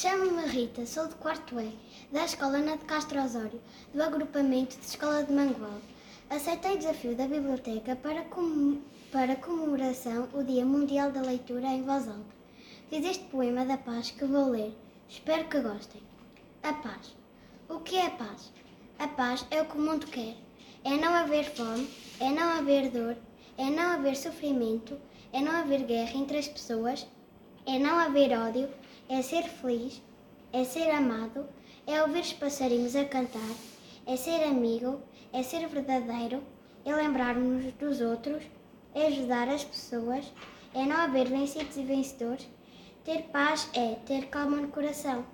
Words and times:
Chamo-me 0.00 0.46
Rita, 0.46 0.86
sou 0.86 1.08
do 1.08 1.16
quarto 1.16 1.58
E, 1.58 1.76
da 2.12 2.24
Escola 2.24 2.58
Ana 2.58 2.76
de 2.76 2.84
Castro 2.84 3.20
Osório, 3.20 3.60
do 3.92 4.00
agrupamento 4.00 4.78
de 4.78 4.86
Escola 4.86 5.24
de 5.24 5.32
Mangual. 5.32 5.80
Aceitei 6.30 6.76
o 6.76 6.78
desafio 6.78 7.16
da 7.16 7.26
biblioteca 7.26 7.96
para, 7.96 8.22
com, 8.26 8.80
para 9.10 9.34
comemoração 9.34 10.28
o 10.32 10.44
Dia 10.44 10.64
Mundial 10.64 11.10
da 11.10 11.20
Leitura 11.20 11.66
em 11.66 11.82
voz 11.82 12.06
alta. 12.06 12.32
Fiz 12.88 13.04
este 13.04 13.24
poema 13.24 13.64
da 13.64 13.76
paz 13.76 14.12
que 14.12 14.24
vou 14.24 14.50
ler. 14.50 14.72
Espero 15.08 15.48
que 15.48 15.60
gostem. 15.60 16.00
A 16.62 16.74
paz. 16.74 17.16
O 17.68 17.80
que 17.80 17.96
é 17.96 18.06
a 18.06 18.10
paz? 18.10 18.52
A 19.00 19.08
paz 19.08 19.44
é 19.50 19.60
o 19.60 19.66
que 19.66 19.78
o 19.78 19.80
mundo 19.80 20.06
quer. 20.06 20.36
É 20.84 20.90
não 20.90 21.12
haver 21.12 21.44
fome, 21.56 21.90
é 22.20 22.30
não 22.30 22.48
haver 22.50 22.88
dor, 22.92 23.16
é 23.56 23.64
não 23.64 23.94
haver 23.94 24.14
sofrimento, 24.14 24.96
é 25.32 25.40
não 25.40 25.50
haver 25.50 25.82
guerra 25.82 26.16
entre 26.16 26.38
as 26.38 26.46
pessoas, 26.46 27.04
é 27.66 27.80
não 27.80 27.98
haver 27.98 28.32
ódio, 28.38 28.68
é 29.08 29.22
ser 29.22 29.44
feliz, 29.44 30.02
é 30.52 30.64
ser 30.64 30.90
amado, 30.90 31.46
é 31.86 32.02
ouvir 32.02 32.20
os 32.20 32.32
passarinhos 32.32 32.94
a 32.94 33.04
cantar, 33.04 33.54
é 34.06 34.16
ser 34.16 34.42
amigo, 34.44 35.00
é 35.32 35.42
ser 35.42 35.66
verdadeiro, 35.66 36.42
é 36.84 36.94
lembrar-nos 36.94 37.72
dos 37.74 38.00
outros, 38.00 38.42
é 38.94 39.06
ajudar 39.06 39.48
as 39.48 39.64
pessoas, 39.64 40.32
é 40.74 40.84
não 40.84 40.96
haver 40.96 41.28
vencidos 41.28 41.76
e 41.76 41.82
vencedores. 41.82 42.46
Ter 43.04 43.22
paz 43.24 43.70
é 43.74 43.94
ter 44.06 44.26
calma 44.26 44.58
no 44.58 44.68
coração. 44.68 45.24